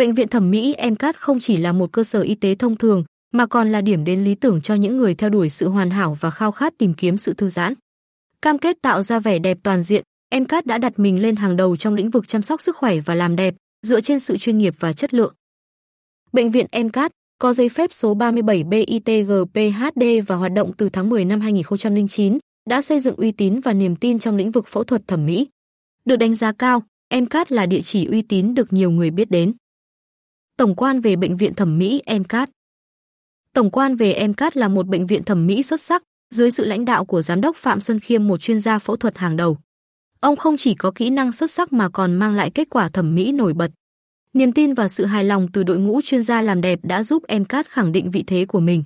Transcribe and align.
Bệnh 0.00 0.14
viện 0.14 0.28
thẩm 0.28 0.50
mỹ 0.50 0.76
MCAT 0.90 1.16
không 1.16 1.40
chỉ 1.40 1.56
là 1.56 1.72
một 1.72 1.92
cơ 1.92 2.04
sở 2.04 2.20
y 2.20 2.34
tế 2.34 2.54
thông 2.54 2.76
thường, 2.76 3.04
mà 3.32 3.46
còn 3.46 3.72
là 3.72 3.80
điểm 3.80 4.04
đến 4.04 4.24
lý 4.24 4.34
tưởng 4.34 4.60
cho 4.60 4.74
những 4.74 4.96
người 4.96 5.14
theo 5.14 5.30
đuổi 5.30 5.50
sự 5.50 5.68
hoàn 5.68 5.90
hảo 5.90 6.16
và 6.20 6.30
khao 6.30 6.52
khát 6.52 6.74
tìm 6.78 6.94
kiếm 6.94 7.16
sự 7.16 7.34
thư 7.34 7.48
giãn. 7.48 7.74
Cam 8.42 8.58
kết 8.58 8.76
tạo 8.82 9.02
ra 9.02 9.18
vẻ 9.18 9.38
đẹp 9.38 9.58
toàn 9.62 9.82
diện, 9.82 10.04
MCAT 10.34 10.66
đã 10.66 10.78
đặt 10.78 10.98
mình 10.98 11.22
lên 11.22 11.36
hàng 11.36 11.56
đầu 11.56 11.76
trong 11.76 11.94
lĩnh 11.94 12.10
vực 12.10 12.28
chăm 12.28 12.42
sóc 12.42 12.62
sức 12.62 12.76
khỏe 12.76 13.00
và 13.00 13.14
làm 13.14 13.36
đẹp, 13.36 13.54
dựa 13.86 14.00
trên 14.00 14.20
sự 14.20 14.36
chuyên 14.36 14.58
nghiệp 14.58 14.74
và 14.78 14.92
chất 14.92 15.14
lượng. 15.14 15.34
Bệnh 16.32 16.50
viện 16.50 16.66
MCAT 16.84 17.12
có 17.38 17.52
giấy 17.52 17.68
phép 17.68 17.92
số 17.92 18.14
37 18.14 18.64
BITGPHD 18.64 20.02
và 20.26 20.36
hoạt 20.36 20.52
động 20.52 20.72
từ 20.76 20.88
tháng 20.88 21.08
10 21.08 21.24
năm 21.24 21.40
2009, 21.40 22.38
đã 22.68 22.82
xây 22.82 23.00
dựng 23.00 23.16
uy 23.16 23.32
tín 23.32 23.60
và 23.60 23.72
niềm 23.72 23.96
tin 23.96 24.18
trong 24.18 24.36
lĩnh 24.36 24.50
vực 24.50 24.68
phẫu 24.68 24.84
thuật 24.84 25.08
thẩm 25.08 25.26
mỹ. 25.26 25.46
Được 26.04 26.16
đánh 26.16 26.34
giá 26.34 26.52
cao, 26.52 26.82
MCAT 27.14 27.52
là 27.52 27.66
địa 27.66 27.80
chỉ 27.80 28.06
uy 28.06 28.22
tín 28.22 28.54
được 28.54 28.72
nhiều 28.72 28.90
người 28.90 29.10
biết 29.10 29.30
đến. 29.30 29.52
Tổng 30.60 30.74
quan 30.74 31.00
về 31.00 31.16
bệnh 31.16 31.36
viện 31.36 31.54
thẩm 31.54 31.78
mỹ 31.78 32.02
MCAT 32.06 32.50
Tổng 33.54 33.70
quan 33.70 33.96
về 33.96 34.28
MCAT 34.28 34.56
là 34.56 34.68
một 34.68 34.86
bệnh 34.86 35.06
viện 35.06 35.24
thẩm 35.24 35.46
mỹ 35.46 35.62
xuất 35.62 35.80
sắc, 35.80 36.02
dưới 36.34 36.50
sự 36.50 36.64
lãnh 36.64 36.84
đạo 36.84 37.04
của 37.04 37.22
giám 37.22 37.40
đốc 37.40 37.56
Phạm 37.56 37.80
Xuân 37.80 38.00
Khiêm 38.00 38.26
một 38.26 38.40
chuyên 38.40 38.60
gia 38.60 38.78
phẫu 38.78 38.96
thuật 38.96 39.18
hàng 39.18 39.36
đầu. 39.36 39.58
Ông 40.20 40.36
không 40.36 40.56
chỉ 40.56 40.74
có 40.74 40.90
kỹ 40.94 41.10
năng 41.10 41.32
xuất 41.32 41.50
sắc 41.50 41.72
mà 41.72 41.88
còn 41.88 42.14
mang 42.14 42.34
lại 42.34 42.50
kết 42.50 42.70
quả 42.70 42.88
thẩm 42.88 43.14
mỹ 43.14 43.32
nổi 43.32 43.52
bật. 43.54 43.70
Niềm 44.32 44.52
tin 44.52 44.74
và 44.74 44.88
sự 44.88 45.04
hài 45.04 45.24
lòng 45.24 45.48
từ 45.52 45.62
đội 45.62 45.78
ngũ 45.78 46.00
chuyên 46.04 46.22
gia 46.22 46.42
làm 46.42 46.60
đẹp 46.60 46.78
đã 46.82 47.02
giúp 47.02 47.22
MCAT 47.38 47.66
khẳng 47.66 47.92
định 47.92 48.10
vị 48.10 48.24
thế 48.26 48.44
của 48.44 48.60
mình. 48.60 48.84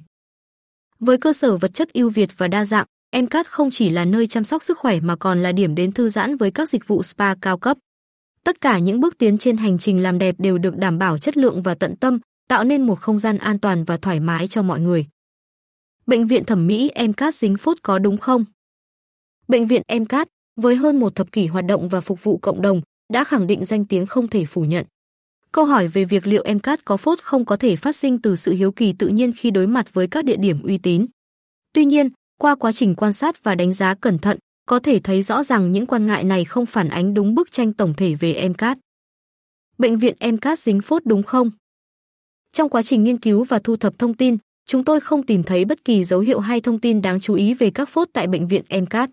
Với 0.98 1.18
cơ 1.18 1.32
sở 1.32 1.56
vật 1.56 1.74
chất 1.74 1.92
ưu 1.92 2.10
việt 2.10 2.30
và 2.38 2.48
đa 2.48 2.64
dạng, 2.64 2.86
MCAT 3.16 3.46
không 3.46 3.70
chỉ 3.70 3.90
là 3.90 4.04
nơi 4.04 4.26
chăm 4.26 4.44
sóc 4.44 4.62
sức 4.62 4.78
khỏe 4.78 5.00
mà 5.00 5.16
còn 5.16 5.42
là 5.42 5.52
điểm 5.52 5.74
đến 5.74 5.92
thư 5.92 6.08
giãn 6.08 6.36
với 6.36 6.50
các 6.50 6.68
dịch 6.68 6.88
vụ 6.88 7.02
spa 7.02 7.34
cao 7.34 7.58
cấp. 7.58 7.78
Tất 8.44 8.60
cả 8.60 8.78
những 8.78 9.00
bước 9.00 9.18
tiến 9.18 9.38
trên 9.38 9.56
hành 9.56 9.78
trình 9.78 10.02
làm 10.02 10.18
đẹp 10.18 10.34
đều 10.38 10.58
được 10.58 10.76
đảm 10.76 10.98
bảo 10.98 11.18
chất 11.18 11.36
lượng 11.36 11.62
và 11.62 11.74
tận 11.74 11.96
tâm, 11.96 12.18
tạo 12.48 12.64
nên 12.64 12.86
một 12.86 13.00
không 13.00 13.18
gian 13.18 13.38
an 13.38 13.58
toàn 13.58 13.84
và 13.84 13.96
thoải 13.96 14.20
mái 14.20 14.48
cho 14.48 14.62
mọi 14.62 14.80
người. 14.80 15.06
Bệnh 16.06 16.26
viện 16.26 16.44
thẩm 16.44 16.66
mỹ 16.66 16.90
MCAT 17.08 17.34
dính 17.34 17.56
phút 17.56 17.78
có 17.82 17.98
đúng 17.98 18.18
không? 18.18 18.44
Bệnh 19.48 19.66
viện 19.66 19.82
MCAT, 20.00 20.28
với 20.56 20.76
hơn 20.76 21.00
một 21.00 21.14
thập 21.14 21.32
kỷ 21.32 21.46
hoạt 21.46 21.64
động 21.66 21.88
và 21.88 22.00
phục 22.00 22.22
vụ 22.22 22.36
cộng 22.36 22.62
đồng, 22.62 22.80
đã 23.12 23.24
khẳng 23.24 23.46
định 23.46 23.64
danh 23.64 23.84
tiếng 23.84 24.06
không 24.06 24.28
thể 24.28 24.44
phủ 24.44 24.64
nhận. 24.64 24.86
Câu 25.52 25.64
hỏi 25.64 25.88
về 25.88 26.04
việc 26.04 26.26
liệu 26.26 26.44
MCAT 26.54 26.84
có 26.84 26.96
phốt 26.96 27.18
không 27.22 27.44
có 27.44 27.56
thể 27.56 27.76
phát 27.76 27.96
sinh 27.96 28.18
từ 28.22 28.36
sự 28.36 28.52
hiếu 28.52 28.72
kỳ 28.72 28.92
tự 28.92 29.08
nhiên 29.08 29.32
khi 29.36 29.50
đối 29.50 29.66
mặt 29.66 29.94
với 29.94 30.06
các 30.06 30.24
địa 30.24 30.36
điểm 30.36 30.62
uy 30.62 30.78
tín. 30.78 31.06
Tuy 31.72 31.84
nhiên, 31.84 32.08
qua 32.38 32.54
quá 32.54 32.72
trình 32.72 32.94
quan 32.94 33.12
sát 33.12 33.44
và 33.44 33.54
đánh 33.54 33.74
giá 33.74 33.94
cẩn 33.94 34.18
thận, 34.18 34.38
có 34.66 34.78
thể 34.78 34.98
thấy 34.98 35.22
rõ 35.22 35.42
rằng 35.42 35.72
những 35.72 35.86
quan 35.86 36.06
ngại 36.06 36.24
này 36.24 36.44
không 36.44 36.66
phản 36.66 36.88
ánh 36.88 37.14
đúng 37.14 37.34
bức 37.34 37.52
tranh 37.52 37.72
tổng 37.72 37.94
thể 37.96 38.14
về 38.14 38.48
MCAT. 38.48 38.78
Bệnh 39.78 39.98
viện 39.98 40.16
MCAT 40.32 40.58
dính 40.58 40.80
phốt 40.80 41.02
đúng 41.06 41.22
không? 41.22 41.50
Trong 42.52 42.68
quá 42.68 42.82
trình 42.82 43.04
nghiên 43.04 43.18
cứu 43.18 43.44
và 43.44 43.58
thu 43.58 43.76
thập 43.76 43.98
thông 43.98 44.14
tin, 44.14 44.36
chúng 44.66 44.84
tôi 44.84 45.00
không 45.00 45.26
tìm 45.26 45.42
thấy 45.42 45.64
bất 45.64 45.84
kỳ 45.84 46.04
dấu 46.04 46.20
hiệu 46.20 46.40
hay 46.40 46.60
thông 46.60 46.80
tin 46.80 47.02
đáng 47.02 47.20
chú 47.20 47.34
ý 47.34 47.54
về 47.54 47.70
các 47.70 47.88
phốt 47.88 48.08
tại 48.12 48.26
bệnh 48.26 48.48
viện 48.48 48.64
MCAT. 48.82 49.10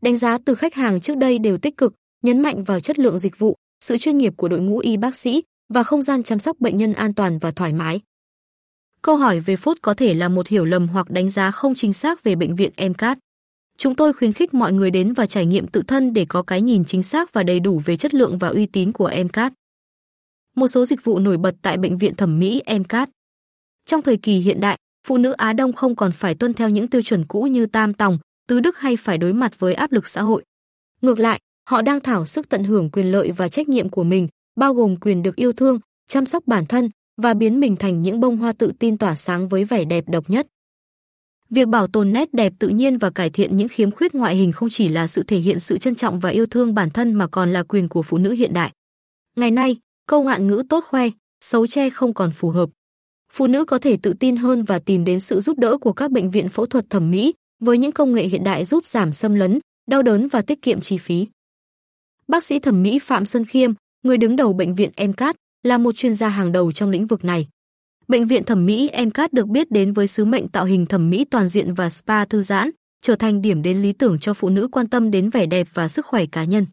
Đánh 0.00 0.16
giá 0.16 0.38
từ 0.44 0.54
khách 0.54 0.74
hàng 0.74 1.00
trước 1.00 1.16
đây 1.16 1.38
đều 1.38 1.58
tích 1.58 1.76
cực, 1.76 1.94
nhấn 2.22 2.40
mạnh 2.40 2.64
vào 2.64 2.80
chất 2.80 2.98
lượng 2.98 3.18
dịch 3.18 3.38
vụ, 3.38 3.54
sự 3.84 3.98
chuyên 3.98 4.18
nghiệp 4.18 4.32
của 4.36 4.48
đội 4.48 4.60
ngũ 4.60 4.78
y 4.78 4.96
bác 4.96 5.16
sĩ 5.16 5.42
và 5.74 5.82
không 5.82 6.02
gian 6.02 6.22
chăm 6.22 6.38
sóc 6.38 6.60
bệnh 6.60 6.78
nhân 6.78 6.92
an 6.92 7.14
toàn 7.14 7.38
và 7.38 7.50
thoải 7.50 7.72
mái. 7.72 8.00
Câu 9.02 9.16
hỏi 9.16 9.40
về 9.40 9.56
phốt 9.56 9.76
có 9.82 9.94
thể 9.94 10.14
là 10.14 10.28
một 10.28 10.48
hiểu 10.48 10.64
lầm 10.64 10.88
hoặc 10.88 11.10
đánh 11.10 11.30
giá 11.30 11.50
không 11.50 11.74
chính 11.74 11.92
xác 11.92 12.22
về 12.24 12.34
bệnh 12.34 12.56
viện 12.56 12.72
MCAT. 12.90 13.18
Chúng 13.78 13.94
tôi 13.94 14.12
khuyến 14.12 14.32
khích 14.32 14.54
mọi 14.54 14.72
người 14.72 14.90
đến 14.90 15.12
và 15.12 15.26
trải 15.26 15.46
nghiệm 15.46 15.66
tự 15.66 15.82
thân 15.82 16.12
để 16.12 16.26
có 16.28 16.42
cái 16.42 16.62
nhìn 16.62 16.84
chính 16.84 17.02
xác 17.02 17.32
và 17.32 17.42
đầy 17.42 17.60
đủ 17.60 17.80
về 17.84 17.96
chất 17.96 18.14
lượng 18.14 18.38
và 18.38 18.48
uy 18.48 18.66
tín 18.66 18.92
của 18.92 19.10
MCAT. 19.24 19.52
Một 20.56 20.66
số 20.68 20.84
dịch 20.84 21.04
vụ 21.04 21.18
nổi 21.18 21.36
bật 21.36 21.54
tại 21.62 21.76
bệnh 21.76 21.98
viện 21.98 22.14
thẩm 22.16 22.38
mỹ 22.38 22.62
MCAT. 22.78 23.10
Trong 23.86 24.02
thời 24.02 24.16
kỳ 24.16 24.38
hiện 24.38 24.60
đại, 24.60 24.78
phụ 25.06 25.18
nữ 25.18 25.32
Á 25.32 25.52
Đông 25.52 25.72
không 25.72 25.96
còn 25.96 26.12
phải 26.12 26.34
tuân 26.34 26.54
theo 26.54 26.68
những 26.68 26.88
tiêu 26.88 27.02
chuẩn 27.02 27.24
cũ 27.24 27.42
như 27.42 27.66
tam 27.66 27.94
tòng, 27.94 28.18
tứ 28.48 28.60
đức 28.60 28.78
hay 28.78 28.96
phải 28.96 29.18
đối 29.18 29.32
mặt 29.32 29.58
với 29.58 29.74
áp 29.74 29.92
lực 29.92 30.08
xã 30.08 30.22
hội. 30.22 30.44
Ngược 31.00 31.18
lại, 31.18 31.40
họ 31.70 31.82
đang 31.82 32.00
thảo 32.00 32.26
sức 32.26 32.48
tận 32.48 32.64
hưởng 32.64 32.90
quyền 32.90 33.12
lợi 33.12 33.32
và 33.32 33.48
trách 33.48 33.68
nhiệm 33.68 33.88
của 33.88 34.04
mình, 34.04 34.28
bao 34.56 34.74
gồm 34.74 34.96
quyền 34.96 35.22
được 35.22 35.36
yêu 35.36 35.52
thương, 35.52 35.80
chăm 36.08 36.26
sóc 36.26 36.46
bản 36.46 36.66
thân 36.66 36.90
và 37.22 37.34
biến 37.34 37.60
mình 37.60 37.76
thành 37.76 38.02
những 38.02 38.20
bông 38.20 38.36
hoa 38.36 38.52
tự 38.52 38.72
tin 38.78 38.98
tỏa 38.98 39.14
sáng 39.14 39.48
với 39.48 39.64
vẻ 39.64 39.84
đẹp 39.84 40.04
độc 40.08 40.30
nhất. 40.30 40.46
Việc 41.54 41.68
bảo 41.68 41.86
tồn 41.86 42.12
nét 42.12 42.34
đẹp 42.34 42.52
tự 42.58 42.68
nhiên 42.68 42.98
và 42.98 43.10
cải 43.10 43.30
thiện 43.30 43.56
những 43.56 43.68
khiếm 43.68 43.90
khuyết 43.90 44.14
ngoại 44.14 44.36
hình 44.36 44.52
không 44.52 44.68
chỉ 44.70 44.88
là 44.88 45.06
sự 45.06 45.22
thể 45.22 45.38
hiện 45.38 45.60
sự 45.60 45.78
trân 45.78 45.94
trọng 45.94 46.20
và 46.20 46.30
yêu 46.30 46.46
thương 46.46 46.74
bản 46.74 46.90
thân 46.90 47.12
mà 47.12 47.26
còn 47.26 47.52
là 47.52 47.62
quyền 47.62 47.88
của 47.88 48.02
phụ 48.02 48.18
nữ 48.18 48.32
hiện 48.32 48.52
đại. 48.54 48.72
Ngày 49.36 49.50
nay, 49.50 49.76
câu 50.06 50.22
ngạn 50.22 50.46
ngữ 50.46 50.62
tốt 50.68 50.84
khoe, 50.88 51.08
xấu 51.40 51.66
che 51.66 51.90
không 51.90 52.14
còn 52.14 52.30
phù 52.32 52.50
hợp. 52.50 52.70
Phụ 53.32 53.46
nữ 53.46 53.64
có 53.64 53.78
thể 53.78 53.96
tự 54.02 54.12
tin 54.12 54.36
hơn 54.36 54.64
và 54.64 54.78
tìm 54.78 55.04
đến 55.04 55.20
sự 55.20 55.40
giúp 55.40 55.58
đỡ 55.58 55.78
của 55.78 55.92
các 55.92 56.10
bệnh 56.10 56.30
viện 56.30 56.48
phẫu 56.48 56.66
thuật 56.66 56.90
thẩm 56.90 57.10
mỹ 57.10 57.34
với 57.60 57.78
những 57.78 57.92
công 57.92 58.12
nghệ 58.12 58.24
hiện 58.24 58.44
đại 58.44 58.64
giúp 58.64 58.86
giảm 58.86 59.12
xâm 59.12 59.34
lấn, 59.34 59.58
đau 59.90 60.02
đớn 60.02 60.28
và 60.28 60.42
tiết 60.42 60.62
kiệm 60.62 60.80
chi 60.80 60.98
phí. 60.98 61.26
Bác 62.28 62.44
sĩ 62.44 62.58
thẩm 62.58 62.82
mỹ 62.82 62.98
Phạm 62.98 63.26
Xuân 63.26 63.44
Khiêm, 63.44 63.72
người 64.02 64.16
đứng 64.16 64.36
đầu 64.36 64.52
bệnh 64.52 64.74
viện 64.74 64.90
MCAT, 65.08 65.36
là 65.62 65.78
một 65.78 65.96
chuyên 65.96 66.14
gia 66.14 66.28
hàng 66.28 66.52
đầu 66.52 66.72
trong 66.72 66.90
lĩnh 66.90 67.06
vực 67.06 67.24
này. 67.24 67.48
Bệnh 68.08 68.26
viện 68.26 68.44
thẩm 68.44 68.66
mỹ 68.66 68.90
MCAT 69.06 69.32
được 69.32 69.46
biết 69.46 69.70
đến 69.70 69.92
với 69.92 70.06
sứ 70.06 70.24
mệnh 70.24 70.48
tạo 70.48 70.64
hình 70.64 70.86
thẩm 70.86 71.10
mỹ 71.10 71.24
toàn 71.24 71.48
diện 71.48 71.74
và 71.74 71.90
spa 71.90 72.24
thư 72.24 72.42
giãn, 72.42 72.70
trở 73.02 73.14
thành 73.14 73.42
điểm 73.42 73.62
đến 73.62 73.82
lý 73.82 73.92
tưởng 73.92 74.18
cho 74.18 74.34
phụ 74.34 74.48
nữ 74.48 74.68
quan 74.72 74.88
tâm 74.88 75.10
đến 75.10 75.30
vẻ 75.30 75.46
đẹp 75.46 75.68
và 75.74 75.88
sức 75.88 76.06
khỏe 76.06 76.26
cá 76.26 76.44
nhân. 76.44 76.66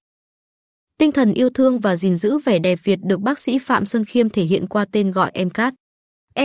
Tinh 0.97 1.11
thần 1.11 1.33
yêu 1.33 1.49
thương 1.49 1.79
và 1.79 1.95
gìn 1.95 2.15
giữ 2.15 2.37
vẻ 2.37 2.59
đẹp 2.59 2.79
Việt 2.83 2.99
được 3.03 3.19
bác 3.19 3.39
sĩ 3.39 3.59
Phạm 3.59 3.85
Xuân 3.85 4.05
Khiêm 4.05 4.29
thể 4.29 4.43
hiện 4.43 4.67
qua 4.67 4.85
tên 4.91 5.11
gọi 5.11 5.31
MCAT. 5.45 5.73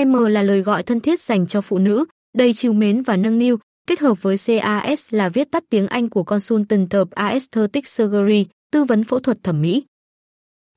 M 0.05 0.13
là 0.13 0.43
lời 0.43 0.61
gọi 0.61 0.83
thân 0.83 1.01
thiết 1.01 1.21
dành 1.21 1.47
cho 1.47 1.61
phụ 1.61 1.79
nữ, 1.79 2.05
đầy 2.37 2.53
chiều 2.53 2.73
mến 2.73 3.03
và 3.03 3.17
nâng 3.17 3.39
niu, 3.39 3.57
kết 3.87 4.01
hợp 4.01 4.23
với 4.23 4.37
CAS 4.47 5.07
là 5.11 5.29
viết 5.29 5.51
tắt 5.51 5.65
tiếng 5.71 5.87
Anh 5.87 6.09
của 6.09 6.23
Consultant 6.23 6.95
of 6.95 7.07
Aesthetic 7.11 7.87
Surgery, 7.87 8.47
tư 8.73 8.85
vấn 8.85 9.05
phẫu 9.05 9.19
thuật 9.19 9.39
thẩm 9.43 9.63
mỹ. 9.63 9.85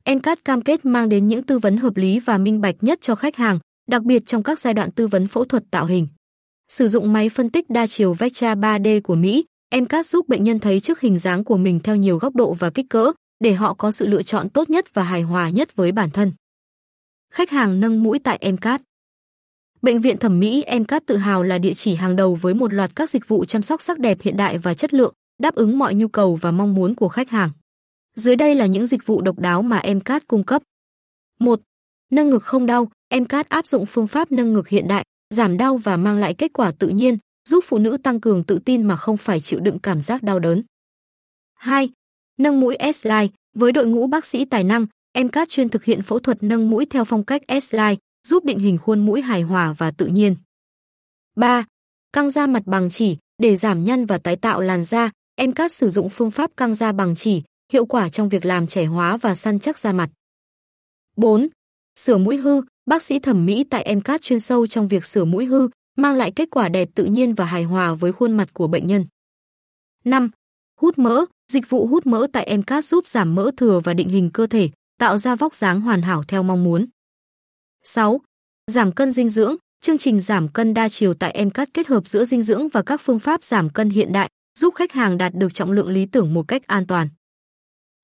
MCAT 0.05 0.45
cam 0.45 0.61
kết 0.61 0.85
mang 0.85 1.09
đến 1.09 1.27
những 1.27 1.43
tư 1.43 1.59
vấn 1.59 1.77
hợp 1.77 1.97
lý 1.97 2.19
và 2.19 2.37
minh 2.37 2.61
bạch 2.61 2.75
nhất 2.81 2.99
cho 3.01 3.15
khách 3.15 3.35
hàng, 3.35 3.59
đặc 3.89 4.03
biệt 4.03 4.25
trong 4.25 4.43
các 4.43 4.59
giai 4.59 4.73
đoạn 4.73 4.91
tư 4.91 5.07
vấn 5.07 5.27
phẫu 5.27 5.45
thuật 5.45 5.63
tạo 5.71 5.85
hình. 5.85 6.07
Sử 6.67 6.87
dụng 6.87 7.13
máy 7.13 7.29
phân 7.29 7.49
tích 7.49 7.69
đa 7.69 7.87
chiều 7.87 8.13
Vectra 8.13 8.55
3D 8.55 9.01
của 9.01 9.15
Mỹ, 9.15 9.45
MCAT 9.75 10.05
giúp 10.05 10.27
bệnh 10.27 10.43
nhân 10.43 10.59
thấy 10.59 10.79
trước 10.79 10.99
hình 10.99 11.19
dáng 11.19 11.43
của 11.43 11.57
mình 11.57 11.79
theo 11.79 11.95
nhiều 11.95 12.17
góc 12.17 12.35
độ 12.35 12.53
và 12.53 12.69
kích 12.69 12.85
cỡ, 12.89 13.11
để 13.39 13.53
họ 13.53 13.73
có 13.73 13.91
sự 13.91 14.07
lựa 14.07 14.23
chọn 14.23 14.49
tốt 14.49 14.69
nhất 14.69 14.93
và 14.93 15.03
hài 15.03 15.21
hòa 15.21 15.49
nhất 15.49 15.75
với 15.75 15.91
bản 15.91 16.09
thân. 16.09 16.33
Khách 17.33 17.49
hàng 17.49 17.79
nâng 17.79 18.03
mũi 18.03 18.19
tại 18.19 18.51
MCAT 18.51 18.81
Bệnh 19.81 20.01
viện 20.01 20.17
thẩm 20.17 20.39
mỹ 20.39 20.65
MCAT 20.79 21.05
tự 21.05 21.17
hào 21.17 21.43
là 21.43 21.57
địa 21.57 21.73
chỉ 21.73 21.95
hàng 21.95 22.15
đầu 22.15 22.35
với 22.35 22.53
một 22.53 22.73
loạt 22.73 22.95
các 22.95 23.09
dịch 23.09 23.27
vụ 23.27 23.45
chăm 23.45 23.61
sóc 23.61 23.81
sắc 23.81 23.99
đẹp 23.99 24.21
hiện 24.21 24.37
đại 24.37 24.57
và 24.57 24.73
chất 24.73 24.93
lượng, 24.93 25.13
đáp 25.41 25.55
ứng 25.55 25.79
mọi 25.79 25.95
nhu 25.95 26.07
cầu 26.07 26.35
và 26.35 26.51
mong 26.51 26.75
muốn 26.75 26.95
của 26.95 27.09
khách 27.09 27.29
hàng. 27.29 27.51
Dưới 28.15 28.35
đây 28.35 28.55
là 28.55 28.65
những 28.65 28.87
dịch 28.87 29.05
vụ 29.05 29.21
độc 29.21 29.39
đáo 29.39 29.61
mà 29.61 29.83
MCAT 29.95 30.27
cung 30.27 30.43
cấp. 30.43 30.61
1. 31.39 31.61
Nâng 32.09 32.29
ngực 32.29 32.43
không 32.43 32.65
đau, 32.65 32.91
MCAT 33.15 33.49
áp 33.49 33.67
dụng 33.67 33.85
phương 33.85 34.07
pháp 34.07 34.31
nâng 34.31 34.53
ngực 34.53 34.67
hiện 34.67 34.87
đại, 34.87 35.05
giảm 35.29 35.57
đau 35.57 35.77
và 35.77 35.97
mang 35.97 36.17
lại 36.17 36.33
kết 36.33 36.53
quả 36.53 36.71
tự 36.79 36.87
nhiên, 36.87 37.17
giúp 37.49 37.63
phụ 37.67 37.77
nữ 37.77 37.97
tăng 38.03 38.21
cường 38.21 38.43
tự 38.43 38.59
tin 38.65 38.83
mà 38.83 38.95
không 38.95 39.17
phải 39.17 39.39
chịu 39.39 39.59
đựng 39.59 39.79
cảm 39.79 40.01
giác 40.01 40.23
đau 40.23 40.39
đớn. 40.39 40.63
2. 41.53 41.89
Nâng 42.37 42.59
mũi 42.59 42.77
S-Line, 42.79 43.27
với 43.55 43.71
đội 43.71 43.87
ngũ 43.87 44.07
bác 44.07 44.25
sĩ 44.25 44.45
tài 44.45 44.63
năng, 44.63 44.85
MCAT 45.17 45.49
chuyên 45.49 45.69
thực 45.69 45.83
hiện 45.83 46.01
phẫu 46.01 46.19
thuật 46.19 46.43
nâng 46.43 46.69
mũi 46.69 46.85
theo 46.85 47.05
phong 47.05 47.23
cách 47.23 47.41
S-Line, 47.47 47.95
giúp 48.27 48.45
định 48.45 48.59
hình 48.59 48.77
khuôn 48.77 49.05
mũi 49.05 49.21
hài 49.21 49.41
hòa 49.41 49.73
và 49.77 49.91
tự 49.91 50.05
nhiên. 50.05 50.35
3. 51.35 51.65
Căng 52.13 52.29
da 52.29 52.47
mặt 52.47 52.63
bằng 52.65 52.89
chỉ, 52.89 53.17
để 53.41 53.55
giảm 53.55 53.85
nhăn 53.85 54.05
và 54.05 54.17
tái 54.17 54.35
tạo 54.35 54.61
làn 54.61 54.83
da, 54.83 55.11
MCAT 55.47 55.71
sử 55.71 55.89
dụng 55.89 56.09
phương 56.09 56.31
pháp 56.31 56.51
căng 56.57 56.75
da 56.75 56.91
bằng 56.91 57.15
chỉ, 57.15 57.43
hiệu 57.71 57.85
quả 57.85 58.09
trong 58.09 58.29
việc 58.29 58.45
làm 58.45 58.67
trẻ 58.67 58.85
hóa 58.85 59.17
và 59.17 59.35
săn 59.35 59.59
chắc 59.59 59.79
da 59.79 59.93
mặt. 59.93 60.09
4. 61.15 61.47
Sửa 61.99 62.17
mũi 62.17 62.37
hư, 62.37 62.61
bác 62.85 63.03
sĩ 63.03 63.19
thẩm 63.19 63.45
mỹ 63.45 63.63
tại 63.63 63.95
MCAT 63.95 64.21
chuyên 64.21 64.39
sâu 64.39 64.67
trong 64.67 64.87
việc 64.87 65.05
sửa 65.05 65.25
mũi 65.25 65.45
hư, 65.45 65.69
mang 65.97 66.15
lại 66.15 66.31
kết 66.31 66.49
quả 66.51 66.69
đẹp 66.69 66.89
tự 66.95 67.05
nhiên 67.05 67.33
và 67.33 67.45
hài 67.45 67.63
hòa 67.63 67.93
với 67.93 68.11
khuôn 68.11 68.37
mặt 68.37 68.53
của 68.53 68.67
bệnh 68.67 68.87
nhân. 68.87 69.05
5. 70.05 70.29
Hút 70.79 70.97
mỡ, 70.97 71.25
dịch 71.51 71.69
vụ 71.69 71.87
hút 71.87 72.05
mỡ 72.05 72.27
tại 72.33 72.57
MCAT 72.57 72.85
giúp 72.85 73.07
giảm 73.07 73.35
mỡ 73.35 73.51
thừa 73.57 73.79
và 73.83 73.93
định 73.93 74.09
hình 74.09 74.29
cơ 74.33 74.47
thể, 74.47 74.69
tạo 74.99 75.17
ra 75.17 75.35
vóc 75.35 75.55
dáng 75.55 75.81
hoàn 75.81 76.01
hảo 76.01 76.23
theo 76.27 76.43
mong 76.43 76.63
muốn. 76.63 76.85
6. 77.83 78.21
Giảm 78.67 78.91
cân 78.91 79.11
dinh 79.11 79.29
dưỡng, 79.29 79.55
chương 79.81 79.97
trình 79.97 80.19
giảm 80.19 80.47
cân 80.47 80.73
đa 80.73 80.89
chiều 80.89 81.13
tại 81.13 81.45
MCAT 81.45 81.73
kết 81.73 81.87
hợp 81.87 82.07
giữa 82.07 82.25
dinh 82.25 82.43
dưỡng 82.43 82.69
và 82.69 82.81
các 82.81 83.01
phương 83.01 83.19
pháp 83.19 83.43
giảm 83.43 83.69
cân 83.69 83.89
hiện 83.89 84.11
đại, 84.11 84.29
giúp 84.59 84.75
khách 84.75 84.91
hàng 84.91 85.17
đạt 85.17 85.33
được 85.35 85.53
trọng 85.53 85.71
lượng 85.71 85.89
lý 85.89 86.05
tưởng 86.05 86.33
một 86.33 86.47
cách 86.47 86.67
an 86.67 86.87
toàn. 86.87 87.09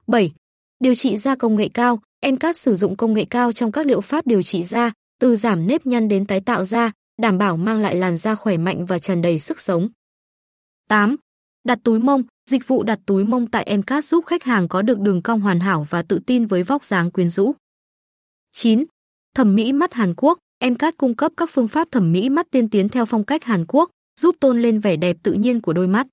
7. 0.07 0.33
Điều 0.79 0.95
trị 0.95 1.17
da 1.17 1.35
công 1.35 1.55
nghệ 1.55 1.69
cao, 1.73 1.99
MCAT 2.31 2.57
sử 2.57 2.75
dụng 2.75 2.95
công 2.95 3.13
nghệ 3.13 3.25
cao 3.29 3.51
trong 3.51 3.71
các 3.71 3.85
liệu 3.85 4.01
pháp 4.01 4.27
điều 4.27 4.43
trị 4.43 4.63
da, 4.63 4.91
từ 5.19 5.35
giảm 5.35 5.67
nếp 5.67 5.85
nhăn 5.85 6.07
đến 6.07 6.25
tái 6.25 6.41
tạo 6.41 6.63
da, 6.63 6.91
đảm 7.21 7.37
bảo 7.37 7.57
mang 7.57 7.81
lại 7.81 7.95
làn 7.95 8.17
da 8.17 8.35
khỏe 8.35 8.57
mạnh 8.57 8.85
và 8.85 8.99
tràn 8.99 9.21
đầy 9.21 9.39
sức 9.39 9.61
sống. 9.61 9.89
8. 10.87 11.15
Đặt 11.63 11.79
túi 11.83 11.99
mông, 11.99 12.23
dịch 12.49 12.67
vụ 12.67 12.83
đặt 12.83 12.99
túi 13.05 13.23
mông 13.23 13.47
tại 13.47 13.77
MCAT 13.77 14.05
giúp 14.05 14.25
khách 14.25 14.43
hàng 14.43 14.67
có 14.67 14.81
được 14.81 14.99
đường 14.99 15.21
cong 15.21 15.41
hoàn 15.41 15.59
hảo 15.59 15.87
và 15.89 16.01
tự 16.01 16.19
tin 16.25 16.45
với 16.45 16.63
vóc 16.63 16.85
dáng 16.85 17.11
quyến 17.11 17.29
rũ. 17.29 17.55
9. 18.51 18.85
Thẩm 19.35 19.55
mỹ 19.55 19.73
mắt 19.73 19.93
Hàn 19.93 20.13
Quốc, 20.17 20.39
MCAT 20.65 20.97
cung 20.97 21.15
cấp 21.15 21.31
các 21.37 21.49
phương 21.51 21.67
pháp 21.67 21.87
thẩm 21.91 22.11
mỹ 22.11 22.29
mắt 22.29 22.47
tiên 22.51 22.69
tiến 22.69 22.89
theo 22.89 23.05
phong 23.05 23.23
cách 23.23 23.43
Hàn 23.43 23.65
Quốc, 23.67 23.89
giúp 24.19 24.35
tôn 24.39 24.61
lên 24.61 24.79
vẻ 24.79 24.95
đẹp 24.95 25.17
tự 25.23 25.33
nhiên 25.33 25.61
của 25.61 25.73
đôi 25.73 25.87
mắt. 25.87 26.07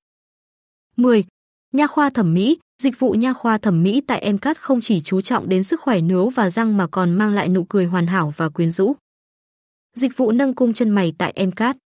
10. 0.96 1.24
Nha 1.72 1.86
khoa 1.86 2.10
thẩm 2.10 2.34
mỹ, 2.34 2.58
dịch 2.82 2.98
vụ 2.98 3.10
nha 3.12 3.32
khoa 3.32 3.58
thẩm 3.58 3.82
mỹ 3.82 4.00
tại 4.06 4.32
MCAT 4.32 4.58
không 4.58 4.80
chỉ 4.80 5.00
chú 5.00 5.20
trọng 5.20 5.48
đến 5.48 5.64
sức 5.64 5.80
khỏe 5.80 6.00
nướu 6.00 6.30
và 6.30 6.50
răng 6.50 6.76
mà 6.76 6.86
còn 6.86 7.12
mang 7.12 7.32
lại 7.32 7.48
nụ 7.48 7.64
cười 7.64 7.86
hoàn 7.86 8.06
hảo 8.06 8.32
và 8.36 8.48
quyến 8.48 8.70
rũ. 8.70 8.92
Dịch 9.96 10.16
vụ 10.16 10.32
nâng 10.32 10.54
cung 10.54 10.74
chân 10.74 10.90
mày 10.90 11.12
tại 11.18 11.46
MCAT. 11.46 11.76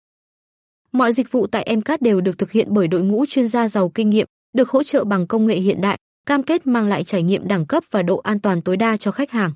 Mọi 0.93 1.13
dịch 1.13 1.33
vụ 1.33 1.47
tại 1.47 1.77
MCAT 1.77 2.03
đều 2.03 2.21
được 2.21 2.39
thực 2.39 2.53
hiện 2.53 2.69
bởi 2.71 2.89
đội 2.89 3.03
ngũ 3.03 3.27
chuyên 3.27 3.49
gia 3.49 3.69
giàu 3.69 3.89
kinh 3.89 4.11
nghiệm, 4.11 4.27
được 4.55 4.71
hỗ 4.71 4.83
trợ 4.83 5.05
bằng 5.05 5.27
công 5.27 5.47
nghệ 5.47 5.57
hiện 5.57 5.81
đại, 5.81 5.99
cam 6.27 6.43
kết 6.43 6.67
mang 6.67 6.89
lại 6.89 7.05
trải 7.05 7.23
nghiệm 7.23 7.49
đẳng 7.49 7.67
cấp 7.67 7.85
và 7.91 8.03
độ 8.03 8.17
an 8.17 8.41
toàn 8.41 8.63
tối 8.63 8.77
đa 8.77 8.97
cho 8.97 9.11
khách 9.11 9.31
hàng. 9.31 9.53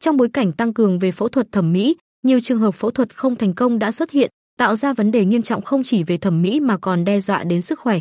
Trong 0.00 0.16
bối 0.16 0.28
cảnh 0.32 0.52
tăng 0.52 0.74
cường 0.74 0.98
về 0.98 1.12
phẫu 1.12 1.28
thuật 1.28 1.52
thẩm 1.52 1.72
mỹ, 1.72 1.96
nhiều 2.22 2.40
trường 2.40 2.58
hợp 2.58 2.74
phẫu 2.74 2.90
thuật 2.90 3.16
không 3.16 3.36
thành 3.36 3.54
công 3.54 3.78
đã 3.78 3.92
xuất 3.92 4.10
hiện, 4.10 4.30
tạo 4.58 4.76
ra 4.76 4.92
vấn 4.92 5.10
đề 5.10 5.24
nghiêm 5.24 5.42
trọng 5.42 5.62
không 5.62 5.84
chỉ 5.84 6.02
về 6.02 6.16
thẩm 6.16 6.42
mỹ 6.42 6.60
mà 6.60 6.78
còn 6.78 7.04
đe 7.04 7.20
dọa 7.20 7.44
đến 7.44 7.62
sức 7.62 7.80
khỏe. 7.80 8.00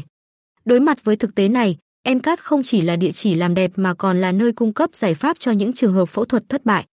Đối 0.65 0.79
mặt 0.79 1.03
với 1.03 1.15
thực 1.15 1.35
tế 1.35 1.47
này, 1.47 1.77
MCAT 2.07 2.39
không 2.39 2.63
chỉ 2.63 2.81
là 2.81 2.95
địa 2.95 3.11
chỉ 3.11 3.35
làm 3.35 3.55
đẹp 3.55 3.71
mà 3.75 3.93
còn 3.93 4.21
là 4.21 4.31
nơi 4.31 4.51
cung 4.51 4.73
cấp 4.73 4.95
giải 4.95 5.15
pháp 5.15 5.37
cho 5.39 5.51
những 5.51 5.73
trường 5.73 5.93
hợp 5.93 6.05
phẫu 6.05 6.25
thuật 6.25 6.43
thất 6.49 6.65
bại. 6.65 6.85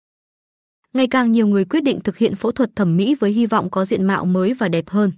Ngày 0.93 1.07
càng 1.07 1.31
nhiều 1.31 1.47
người 1.47 1.65
quyết 1.65 1.83
định 1.83 1.99
thực 2.03 2.17
hiện 2.17 2.35
phẫu 2.35 2.51
thuật 2.51 2.69
thẩm 2.75 2.97
mỹ 2.97 3.15
với 3.15 3.31
hy 3.31 3.45
vọng 3.45 3.69
có 3.69 3.85
diện 3.85 4.03
mạo 4.03 4.25
mới 4.25 4.53
và 4.53 4.67
đẹp 4.67 4.89
hơn. 4.89 5.11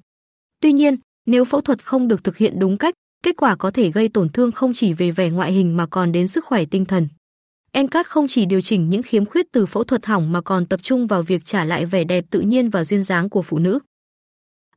Tuy 0.61 0.73
nhiên, 0.73 0.97
nếu 1.25 1.45
phẫu 1.45 1.61
thuật 1.61 1.85
không 1.85 2.07
được 2.07 2.23
thực 2.23 2.37
hiện 2.37 2.59
đúng 2.59 2.77
cách, 2.77 2.93
kết 3.23 3.37
quả 3.37 3.55
có 3.55 3.71
thể 3.71 3.91
gây 3.91 4.09
tổn 4.09 4.29
thương 4.29 4.51
không 4.51 4.73
chỉ 4.73 4.93
về 4.93 5.11
vẻ 5.11 5.29
ngoại 5.29 5.51
hình 5.51 5.77
mà 5.77 5.85
còn 5.85 6.11
đến 6.11 6.27
sức 6.27 6.45
khỏe 6.45 6.65
tinh 6.65 6.85
thần. 6.85 7.07
MCAT 7.73 8.07
không 8.07 8.27
chỉ 8.27 8.45
điều 8.45 8.61
chỉnh 8.61 8.89
những 8.89 9.03
khiếm 9.03 9.25
khuyết 9.25 9.45
từ 9.51 9.65
phẫu 9.65 9.83
thuật 9.83 10.05
hỏng 10.05 10.31
mà 10.31 10.41
còn 10.41 10.65
tập 10.65 10.79
trung 10.83 11.07
vào 11.07 11.21
việc 11.21 11.45
trả 11.45 11.63
lại 11.63 11.85
vẻ 11.85 12.03
đẹp 12.03 12.25
tự 12.29 12.39
nhiên 12.39 12.69
và 12.69 12.83
duyên 12.83 13.03
dáng 13.03 13.29
của 13.29 13.41
phụ 13.41 13.59
nữ. 13.59 13.79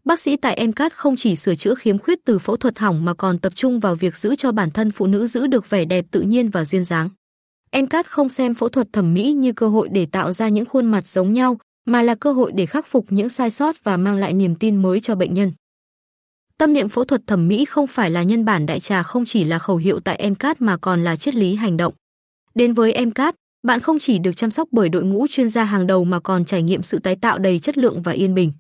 Bác 0.04 0.20
sĩ 0.20 0.36
tại 0.36 0.66
MCAT 0.66 0.92
không 0.92 1.16
chỉ 1.16 1.36
sửa 1.36 1.54
chữa 1.54 1.74
khiếm 1.74 1.98
khuyết 1.98 2.18
từ 2.24 2.38
phẫu 2.38 2.56
thuật 2.56 2.78
hỏng 2.78 3.04
mà 3.04 3.14
còn 3.14 3.38
tập 3.38 3.52
trung 3.56 3.80
vào 3.80 3.94
việc 3.94 4.16
giữ 4.16 4.36
cho 4.36 4.52
bản 4.52 4.70
thân 4.70 4.90
phụ 4.90 5.06
nữ 5.06 5.26
giữ 5.26 5.46
được 5.46 5.70
vẻ 5.70 5.84
đẹp 5.84 6.04
tự 6.10 6.20
nhiên 6.20 6.50
và 6.50 6.64
duyên 6.64 6.84
dáng. 6.84 7.08
MCAT 7.76 8.06
không 8.06 8.28
xem 8.28 8.54
phẫu 8.54 8.68
thuật 8.68 8.92
thẩm 8.92 9.14
mỹ 9.14 9.32
như 9.32 9.52
cơ 9.52 9.68
hội 9.68 9.88
để 9.92 10.06
tạo 10.06 10.32
ra 10.32 10.48
những 10.48 10.66
khuôn 10.66 10.86
mặt 10.86 11.06
giống 11.06 11.32
nhau, 11.32 11.58
mà 11.86 12.02
là 12.02 12.14
cơ 12.14 12.32
hội 12.32 12.52
để 12.52 12.66
khắc 12.66 12.86
phục 12.86 13.06
những 13.10 13.28
sai 13.28 13.50
sót 13.50 13.84
và 13.84 13.96
mang 13.96 14.16
lại 14.16 14.32
niềm 14.32 14.54
tin 14.54 14.76
mới 14.76 15.00
cho 15.00 15.14
bệnh 15.14 15.34
nhân. 15.34 15.52
Tâm 16.58 16.72
niệm 16.72 16.88
phẫu 16.88 17.04
thuật 17.04 17.26
thẩm 17.26 17.48
mỹ 17.48 17.64
không 17.64 17.86
phải 17.86 18.10
là 18.10 18.22
nhân 18.22 18.44
bản 18.44 18.66
đại 18.66 18.80
trà 18.80 19.02
không 19.02 19.24
chỉ 19.24 19.44
là 19.44 19.58
khẩu 19.58 19.76
hiệu 19.76 20.00
tại 20.00 20.30
MCAT 20.30 20.60
mà 20.60 20.76
còn 20.76 21.04
là 21.04 21.16
triết 21.16 21.34
lý 21.34 21.54
hành 21.54 21.76
động. 21.76 21.94
Đến 22.54 22.74
với 22.74 23.06
MCAT, 23.06 23.34
bạn 23.62 23.80
không 23.80 23.98
chỉ 23.98 24.18
được 24.18 24.36
chăm 24.36 24.50
sóc 24.50 24.68
bởi 24.72 24.88
đội 24.88 25.04
ngũ 25.04 25.26
chuyên 25.30 25.48
gia 25.48 25.64
hàng 25.64 25.86
đầu 25.86 26.04
mà 26.04 26.20
còn 26.20 26.44
trải 26.44 26.62
nghiệm 26.62 26.82
sự 26.82 26.98
tái 26.98 27.16
tạo 27.16 27.38
đầy 27.38 27.58
chất 27.58 27.78
lượng 27.78 28.02
và 28.02 28.12
yên 28.12 28.34
bình. 28.34 28.52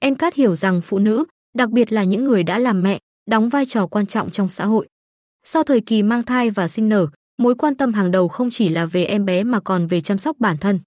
Encat 0.00 0.34
hiểu 0.34 0.54
rằng 0.54 0.80
phụ 0.80 0.98
nữ, 0.98 1.24
đặc 1.54 1.70
biệt 1.70 1.92
là 1.92 2.04
những 2.04 2.24
người 2.24 2.42
đã 2.42 2.58
làm 2.58 2.82
mẹ, 2.82 2.98
đóng 3.30 3.48
vai 3.48 3.66
trò 3.66 3.86
quan 3.86 4.06
trọng 4.06 4.30
trong 4.30 4.48
xã 4.48 4.66
hội. 4.66 4.88
Sau 5.44 5.62
thời 5.62 5.80
kỳ 5.80 6.02
mang 6.02 6.22
thai 6.22 6.50
và 6.50 6.68
sinh 6.68 6.88
nở, 6.88 7.06
mối 7.38 7.54
quan 7.54 7.74
tâm 7.74 7.92
hàng 7.92 8.10
đầu 8.10 8.28
không 8.28 8.50
chỉ 8.50 8.68
là 8.68 8.86
về 8.86 9.04
em 9.04 9.24
bé 9.24 9.44
mà 9.44 9.60
còn 9.60 9.86
về 9.86 10.00
chăm 10.00 10.18
sóc 10.18 10.36
bản 10.38 10.58
thân. 10.58 10.80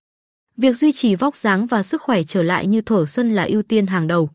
Việc 0.58 0.76
duy 0.76 0.92
trì 0.92 1.16
vóc 1.16 1.38
dáng 1.38 1.68
và 1.68 1.84
sức 1.84 2.02
khỏe 2.02 2.24
trở 2.24 2.44
lại 2.44 2.68
như 2.68 2.82
thở 2.82 3.06
xuân 3.06 3.32
là 3.34 3.44
ưu 3.44 3.62
tiên 3.62 3.88
hàng 3.88 4.08
đầu. 4.08 4.30